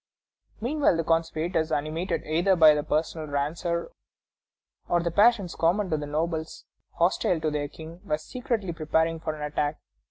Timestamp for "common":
5.53-5.91